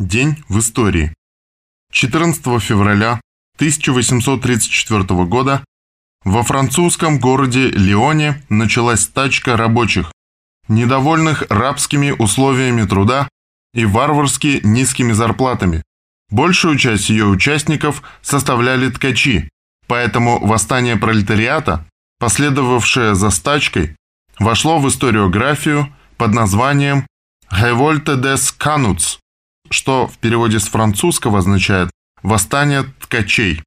День 0.00 0.42
в 0.48 0.60
истории. 0.60 1.12
14 1.92 2.42
февраля 2.62 3.20
1834 3.56 5.02
года 5.26 5.62
во 6.24 6.42
французском 6.42 7.18
городе 7.18 7.68
Лионе 7.68 8.42
началась 8.48 9.02
стачка 9.02 9.58
рабочих, 9.58 10.10
недовольных 10.68 11.42
рабскими 11.50 12.12
условиями 12.12 12.86
труда 12.86 13.28
и 13.74 13.84
варварски 13.84 14.62
низкими 14.64 15.12
зарплатами. 15.12 15.82
Большую 16.30 16.78
часть 16.78 17.10
ее 17.10 17.26
участников 17.26 18.02
составляли 18.22 18.88
ткачи, 18.88 19.50
поэтому 19.86 20.38
восстание 20.42 20.96
пролетариата, 20.96 21.86
последовавшее 22.18 23.14
за 23.14 23.28
стачкой, 23.28 23.96
вошло 24.38 24.78
в 24.78 24.88
историографию 24.88 25.94
под 26.16 26.32
названием 26.32 27.06
«Револьте 27.50 28.12
des 28.12 28.56
Canuts», 28.58 29.19
что 29.70 30.06
в 30.06 30.18
переводе 30.18 30.58
с 30.58 30.68
французского 30.68 31.38
означает 31.38 31.90
«восстание 32.22 32.84
ткачей». 33.00 33.62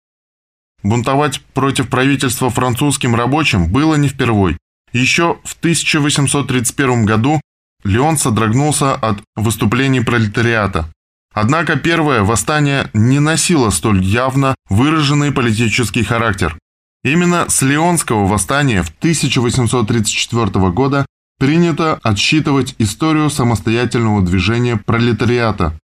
Бунтовать 0.84 1.42
против 1.54 1.90
правительства 1.90 2.50
французским 2.50 3.16
рабочим 3.16 3.72
было 3.72 3.96
не 3.96 4.10
впервой. 4.10 4.58
Еще 4.92 5.40
в 5.44 5.56
1831 5.56 7.06
году 7.06 7.42
Леон 7.84 8.18
содрогнулся 8.18 8.94
от 8.94 9.22
выступлений 9.36 10.02
пролетариата. 10.02 10.90
Однако 11.34 11.78
первое 11.78 12.22
восстание 12.22 12.90
не 12.94 13.20
носило 13.20 13.70
столь 13.72 14.04
явно 14.04 14.56
выраженный 14.70 15.32
политический 15.32 16.04
характер. 16.04 16.58
Именно 17.04 17.50
с 17.50 17.62
Леонского 17.62 18.28
восстания 18.28 18.84
в 18.84 18.90
1834 19.00 20.70
года 20.70 21.06
принято 21.40 22.00
отсчитывать 22.04 22.76
историю 22.78 23.30
самостоятельного 23.30 24.22
движения 24.22 24.78
пролетариата, 24.78 25.78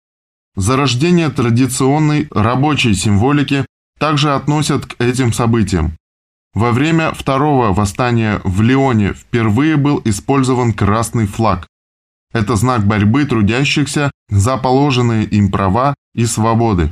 Зарождение 0.56 1.28
традиционной 1.28 2.28
рабочей 2.30 2.94
символики 2.94 3.66
также 3.98 4.34
относят 4.34 4.86
к 4.86 5.00
этим 5.00 5.32
событиям. 5.32 5.96
Во 6.54 6.72
время 6.72 7.12
второго 7.12 7.74
восстания 7.74 8.40
в 8.42 8.62
Лионе 8.62 9.12
впервые 9.12 9.76
был 9.76 10.00
использован 10.06 10.72
красный 10.72 11.26
флаг. 11.26 11.66
Это 12.32 12.56
знак 12.56 12.86
борьбы 12.86 13.26
трудящихся 13.26 14.10
за 14.30 14.56
положенные 14.56 15.24
им 15.24 15.50
права 15.50 15.94
и 16.14 16.24
свободы. 16.24 16.90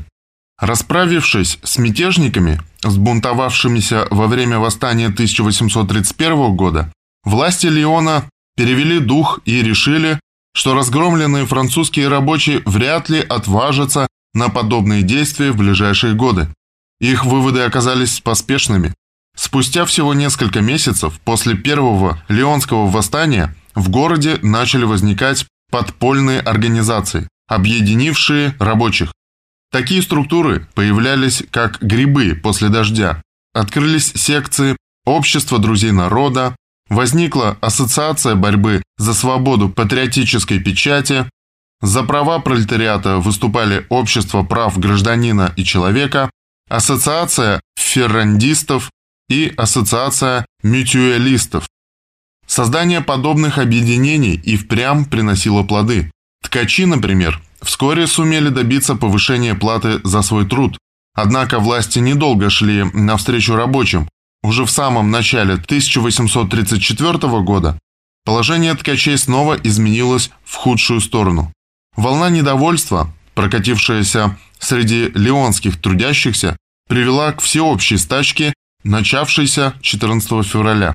Расправившись 0.60 1.58
с 1.62 1.78
мятежниками, 1.78 2.60
сбунтовавшимися 2.82 4.06
во 4.10 4.26
время 4.26 4.58
восстания 4.58 5.06
1831 5.06 6.54
года, 6.54 6.92
власти 7.24 7.66
Лиона 7.66 8.24
перевели 8.56 9.00
дух 9.00 9.40
и 9.46 9.62
решили, 9.62 10.20
что 10.54 10.74
разгромленные 10.74 11.46
французские 11.46 12.08
рабочие 12.08 12.62
вряд 12.64 13.08
ли 13.08 13.20
отважатся 13.20 14.06
на 14.32 14.48
подобные 14.48 15.02
действия 15.02 15.52
в 15.52 15.56
ближайшие 15.56 16.14
годы. 16.14 16.48
Их 17.00 17.24
выводы 17.24 17.60
оказались 17.60 18.20
поспешными. 18.20 18.94
Спустя 19.36 19.84
всего 19.84 20.14
несколько 20.14 20.60
месяцев 20.60 21.20
после 21.24 21.56
первого 21.56 22.22
Леонского 22.28 22.88
восстания 22.88 23.54
в 23.74 23.88
городе 23.88 24.38
начали 24.42 24.84
возникать 24.84 25.46
подпольные 25.70 26.40
организации, 26.40 27.28
объединившие 27.48 28.54
рабочих. 28.60 29.12
Такие 29.72 30.02
структуры 30.02 30.68
появлялись 30.74 31.42
как 31.50 31.82
грибы 31.82 32.38
после 32.40 32.68
дождя. 32.68 33.20
Открылись 33.52 34.12
секции 34.14 34.76
Общества 35.04 35.58
друзей 35.58 35.92
народа, 35.92 36.56
Возникла 36.88 37.56
Ассоциация 37.60 38.34
борьбы 38.34 38.82
за 38.98 39.14
свободу 39.14 39.68
патриотической 39.68 40.60
печати, 40.60 41.26
за 41.80 42.02
права 42.02 42.38
пролетариата 42.38 43.18
выступали 43.18 43.86
Общество 43.90 44.42
прав 44.42 44.78
гражданина 44.78 45.52
и 45.56 45.64
человека, 45.64 46.30
Ассоциация 46.70 47.60
феррандистов 47.76 48.90
и 49.28 49.52
Ассоциация 49.56 50.46
мютуалистов. 50.62 51.66
Создание 52.46 53.00
подобных 53.00 53.58
объединений 53.58 54.34
и 54.34 54.56
впрямь 54.56 55.04
приносило 55.04 55.62
плоды. 55.62 56.10
Ткачи, 56.42 56.86
например, 56.86 57.40
вскоре 57.60 58.06
сумели 58.06 58.48
добиться 58.48 58.94
повышения 58.94 59.54
платы 59.54 60.00
за 60.04 60.22
свой 60.22 60.46
труд. 60.46 60.78
Однако 61.14 61.58
власти 61.58 61.98
недолго 62.00 62.50
шли 62.50 62.84
навстречу 62.92 63.56
рабочим, 63.56 64.08
уже 64.44 64.66
в 64.66 64.70
самом 64.70 65.10
начале 65.10 65.54
1834 65.54 67.18
года 67.40 67.78
положение 68.26 68.74
ткачей 68.74 69.16
снова 69.16 69.54
изменилось 69.54 70.30
в 70.44 70.54
худшую 70.56 71.00
сторону. 71.00 71.50
Волна 71.96 72.28
недовольства, 72.28 73.10
прокатившаяся 73.34 74.36
среди 74.58 75.10
леонских 75.14 75.80
трудящихся, 75.80 76.56
привела 76.88 77.32
к 77.32 77.40
всеобщей 77.40 77.96
стачке, 77.96 78.52
начавшейся 78.82 79.74
14 79.80 80.46
февраля. 80.46 80.92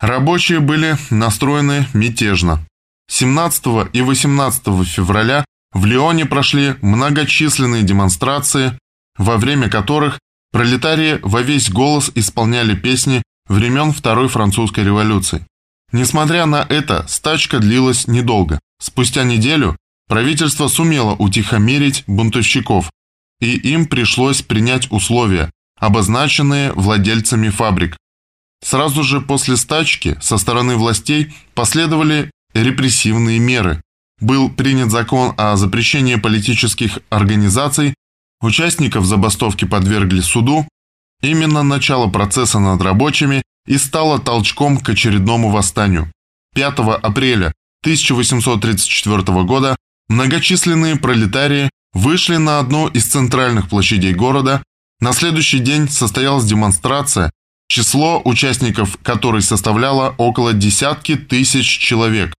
Рабочие 0.00 0.58
были 0.58 0.96
настроены 1.10 1.86
мятежно. 1.94 2.66
17 3.10 3.92
и 3.92 4.02
18 4.02 4.64
февраля 4.86 5.44
в 5.72 5.86
Лионе 5.86 6.26
прошли 6.26 6.74
многочисленные 6.82 7.84
демонстрации, 7.84 8.76
во 9.16 9.36
время 9.36 9.70
которых 9.70 10.18
Пролетарии 10.50 11.18
во 11.22 11.42
весь 11.42 11.70
голос 11.70 12.10
исполняли 12.14 12.74
песни 12.74 13.22
времен 13.48 13.92
Второй 13.92 14.28
французской 14.28 14.84
революции. 14.84 15.44
Несмотря 15.92 16.46
на 16.46 16.66
это, 16.68 17.06
стачка 17.08 17.58
длилась 17.58 18.06
недолго. 18.06 18.58
Спустя 18.80 19.24
неделю 19.24 19.76
правительство 20.08 20.68
сумело 20.68 21.14
утихомирить 21.14 22.04
бунтовщиков, 22.06 22.90
и 23.40 23.56
им 23.56 23.86
пришлось 23.86 24.42
принять 24.42 24.90
условия, 24.90 25.50
обозначенные 25.78 26.72
владельцами 26.72 27.48
фабрик. 27.50 27.96
Сразу 28.64 29.02
же 29.02 29.20
после 29.20 29.56
стачки 29.56 30.18
со 30.20 30.38
стороны 30.38 30.76
властей 30.76 31.34
последовали 31.54 32.30
репрессивные 32.54 33.38
меры. 33.38 33.80
Был 34.20 34.50
принят 34.50 34.90
закон 34.90 35.34
о 35.36 35.56
запрещении 35.56 36.16
политических 36.16 36.98
организаций 37.08 37.94
Участников 38.40 39.04
забастовки 39.04 39.64
подвергли 39.64 40.20
суду. 40.20 40.66
Именно 41.22 41.62
начало 41.62 42.08
процесса 42.08 42.60
над 42.60 42.80
рабочими 42.82 43.42
и 43.66 43.78
стало 43.78 44.20
толчком 44.20 44.78
к 44.78 44.88
очередному 44.90 45.50
восстанию. 45.50 46.12
5 46.54 46.78
апреля 47.02 47.52
1834 47.82 49.22
года 49.44 49.76
многочисленные 50.08 50.96
пролетарии 50.96 51.70
вышли 51.92 52.36
на 52.36 52.60
одну 52.60 52.86
из 52.86 53.06
центральных 53.06 53.68
площадей 53.68 54.14
города. 54.14 54.62
На 55.00 55.12
следующий 55.12 55.58
день 55.58 55.88
состоялась 55.88 56.44
демонстрация, 56.44 57.30
число 57.68 58.22
участников 58.24 58.98
которой 59.02 59.42
составляло 59.42 60.14
около 60.16 60.52
десятки 60.52 61.16
тысяч 61.16 61.66
человек. 61.66 62.34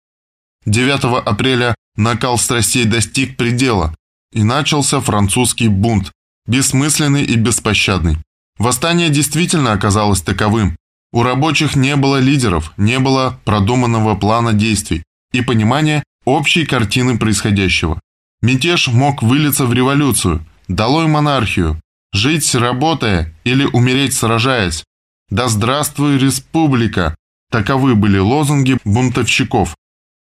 9 0.65 1.25
апреля 1.25 1.75
накал 1.95 2.37
страстей 2.37 2.85
достиг 2.85 3.35
предела 3.35 3.93
и 4.31 4.43
начался 4.43 4.99
французский 5.01 5.67
бунт, 5.67 6.11
бессмысленный 6.45 7.23
и 7.23 7.35
беспощадный. 7.35 8.17
Восстание 8.57 9.09
действительно 9.09 9.71
оказалось 9.71 10.21
таковым. 10.21 10.75
У 11.11 11.23
рабочих 11.23 11.75
не 11.75 11.95
было 11.95 12.17
лидеров, 12.17 12.73
не 12.77 12.99
было 12.99 13.39
продуманного 13.45 14.15
плана 14.15 14.53
действий 14.53 15.03
и 15.31 15.41
понимания 15.41 16.03
общей 16.25 16.65
картины 16.65 17.17
происходящего. 17.17 17.99
Мятеж 18.41 18.87
мог 18.87 19.23
вылиться 19.23 19.65
в 19.65 19.73
революцию, 19.73 20.45
долой 20.67 21.07
монархию, 21.07 21.81
жить 22.13 22.53
работая 22.55 23.33
или 23.43 23.65
умереть 23.65 24.13
сражаясь. 24.13 24.83
Да 25.29 25.47
здравствуй 25.47 26.17
республика! 26.17 27.15
Таковы 27.51 27.95
были 27.95 28.19
лозунги 28.19 28.77
бунтовщиков. 28.85 29.75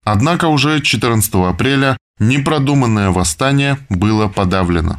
Однако 0.04 0.46
уже 0.46 0.80
14 0.80 1.34
апреля 1.34 1.96
Непродуманное 2.18 3.10
восстание 3.10 3.78
было 3.88 4.28
подавлено. 4.28 4.98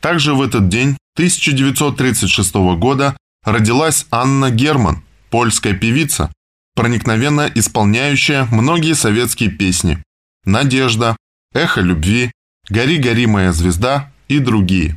Также 0.00 0.34
в 0.34 0.42
этот 0.42 0.68
день 0.68 0.96
1936 1.14 2.54
года 2.78 3.16
родилась 3.44 4.06
Анна 4.10 4.50
Герман, 4.50 5.02
польская 5.30 5.72
певица, 5.72 6.30
проникновенно 6.74 7.50
исполняющая 7.54 8.46
многие 8.52 8.94
советские 8.94 9.50
песни 9.50 10.02
«Надежда», 10.44 11.16
«Эхо 11.54 11.80
любви», 11.80 12.30
«Гори, 12.68 12.98
гори, 12.98 13.26
моя 13.26 13.52
звезда» 13.52 14.12
и 14.28 14.38
другие. 14.38 14.96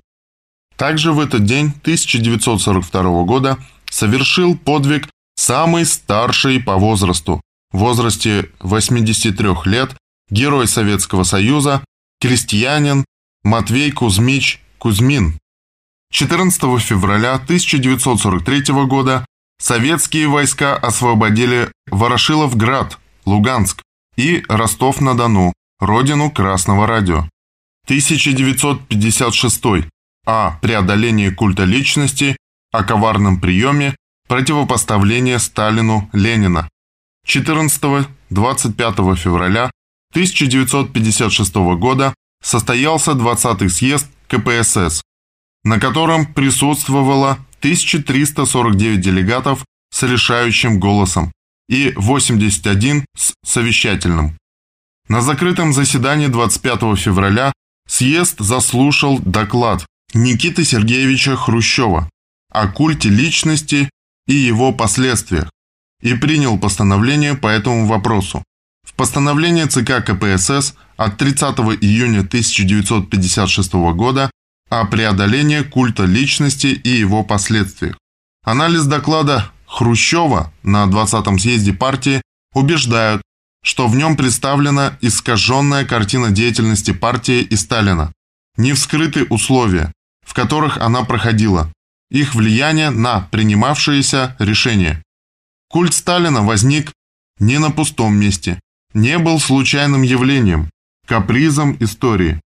Также 0.76 1.14
в 1.14 1.20
этот 1.20 1.46
день 1.46 1.68
1942 1.82 3.24
года 3.24 3.58
совершил 3.90 4.58
подвиг 4.58 5.08
самый 5.36 5.86
старший 5.86 6.60
по 6.60 6.76
возрасту, 6.76 7.42
в 7.72 7.78
возрасте 7.78 8.50
83 8.60 9.50
лет 9.66 9.96
герой 10.30 10.68
Советского 10.68 11.24
Союза, 11.24 11.84
крестьянин 12.20 13.06
Матвей 13.44 13.92
Кузьмич 13.92 14.62
Кузьмин. 14.78 15.40
14 16.12 16.62
февраля 16.82 17.36
1943 17.36 18.74
года 18.86 19.26
советские 19.60 20.28
войска 20.28 20.76
освободили 20.76 21.72
Ворошиловград, 21.92 22.98
Луганск 23.26 23.82
и 24.16 24.44
Ростов-на-Дону, 24.48 25.54
родину 25.80 26.32
Красного 26.32 26.88
радио. 26.88 27.30
1956. 27.86 29.64
О 30.26 30.52
преодолении 30.62 31.30
культа 31.30 31.64
личности, 31.64 32.38
о 32.72 32.84
коварном 32.84 33.40
приеме, 33.40 33.96
противопоставление 34.28 35.40
Сталину 35.40 36.10
Ленина. 36.14 36.70
14-25 37.28 39.16
февраля 39.16 39.72
1956 40.12 41.56
года 41.78 42.14
состоялся 42.44 43.12
20-й 43.12 43.70
съезд 43.70 44.08
КПСС, 44.28 45.02
на 45.64 45.80
котором 45.80 46.34
присутствовало 46.34 47.40
1349 47.60 49.02
делегатов 49.02 49.66
с 49.94 50.04
решающим 50.04 50.80
голосом 50.80 51.32
и 51.68 51.94
81 51.96 53.06
с 53.18 53.34
совещательным. 53.46 54.38
На 55.08 55.22
закрытом 55.22 55.74
заседании 55.74 56.28
25 56.28 56.98
февраля 56.98 57.52
съезд 57.88 58.40
заслушал 58.40 59.20
доклад 59.20 59.86
Никиты 60.14 60.66
Сергеевича 60.66 61.36
Хрущева 61.36 62.10
о 62.52 62.68
культе 62.68 63.10
личности 63.10 63.90
и 64.28 64.34
его 64.34 64.72
последствиях 64.72 65.50
и 66.02 66.16
принял 66.16 66.58
постановление 66.58 67.36
по 67.36 67.48
этому 67.48 67.86
вопросу. 67.86 68.44
В 69.00 69.02
постановлении 69.02 69.64
ЦК 69.64 70.04
КПСС 70.06 70.76
от 70.98 71.18
30 71.18 71.58
июня 71.82 72.20
1956 72.20 73.74
года 73.96 74.30
о 74.70 74.84
преодолении 74.88 75.62
культа 75.62 76.04
личности 76.04 76.68
и 76.68 76.90
его 76.90 77.24
последствиях. 77.24 77.98
Анализ 78.44 78.84
доклада 78.88 79.50
Хрущева 79.68 80.52
на 80.64 80.84
20-м 80.84 81.40
съезде 81.40 81.72
партии 81.72 82.22
убеждают, 82.54 83.22
что 83.64 83.88
в 83.88 83.96
нем 83.96 84.18
представлена 84.18 84.98
искаженная 85.00 85.86
картина 85.86 86.30
деятельности 86.32 86.92
партии 86.92 87.40
и 87.40 87.56
Сталина, 87.56 88.12
не 88.58 88.74
вскрыты 88.74 89.24
условия, 89.30 89.94
в 90.28 90.34
которых 90.34 90.78
она 90.78 91.06
проходила, 91.06 91.72
их 92.12 92.36
влияние 92.36 92.90
на 92.90 93.22
принимавшиеся 93.32 94.36
решения. 94.40 95.02
Культ 95.70 95.94
Сталина 95.94 96.42
возник 96.42 96.92
не 97.40 97.60
на 97.60 97.72
пустом 97.72 98.14
месте, 98.14 98.60
не 98.94 99.18
был 99.18 99.40
случайным 99.40 100.02
явлением, 100.02 100.70
капризом 101.08 101.78
истории. 101.80 102.40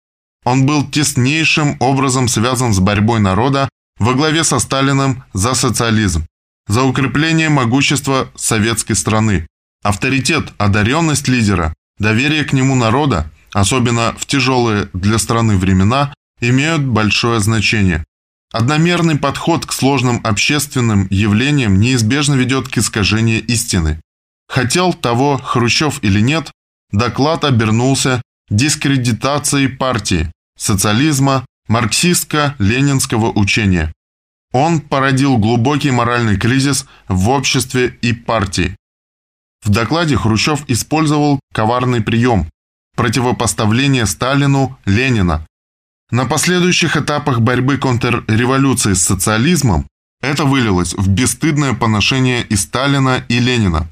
Он 0.44 0.66
был 0.66 0.90
теснейшим 0.90 1.78
образом 1.80 2.28
связан 2.28 2.74
с 2.74 2.80
борьбой 2.80 3.20
народа 3.20 3.70
во 4.00 4.14
главе 4.14 4.44
со 4.44 4.60
Сталиным 4.60 5.24
за 5.34 5.54
социализм, 5.54 6.26
за 6.68 6.84
укрепление 6.84 7.50
могущества 7.50 8.32
советской 8.36 8.96
страны. 8.96 9.48
Авторитет, 9.84 10.52
одаренность 10.58 11.28
лидера, 11.28 11.74
доверие 12.00 12.44
к 12.44 12.54
нему 12.54 12.76
народа, 12.76 13.32
особенно 13.54 14.14
в 14.18 14.26
тяжелые 14.26 14.90
для 14.94 15.18
страны 15.18 15.58
времена, 15.58 16.14
имеют 16.40 16.84
большое 16.84 17.40
значение. 17.40 18.04
Одномерный 18.52 19.18
подход 19.18 19.66
к 19.66 19.72
сложным 19.72 20.20
общественным 20.24 21.08
явлениям 21.10 21.80
неизбежно 21.80 22.34
ведет 22.34 22.68
к 22.68 22.78
искажению 22.78 23.46
истины. 23.46 24.02
Хотел 24.52 24.94
того 24.94 25.38
Хрущев 25.38 26.04
или 26.04 26.20
нет, 26.20 26.52
доклад 26.92 27.46
обернулся 27.46 28.22
дискредитацией 28.50 29.70
партии, 29.70 30.30
социализма, 30.58 31.46
марксистско-ленинского 31.70 33.32
учения. 33.34 33.94
Он 34.52 34.82
породил 34.82 35.38
глубокий 35.38 35.92
моральный 35.92 36.38
кризис 36.38 36.86
в 37.08 37.30
обществе 37.30 37.98
и 38.02 38.12
партии. 38.12 38.76
В 39.64 39.70
докладе 39.70 40.18
Хрущев 40.18 40.66
использовал 40.68 41.40
коварный 41.54 42.02
прием– 42.02 42.50
противопоставление 42.98 44.06
Сталину 44.06 44.78
Ленина, 44.86 45.46
на 46.12 46.26
последующих 46.26 46.98
этапах 46.98 47.40
борьбы 47.40 47.78
контрреволюции 47.78 48.94
с 48.94 49.02
социализмом 49.02 49.88
это 50.22 50.44
вылилось 50.44 50.94
в 50.94 51.08
бесстыдное 51.08 51.74
поношение 51.74 52.44
и 52.44 52.58
Сталина, 52.58 53.24
и 53.30 53.40
Ленина. 53.40 53.88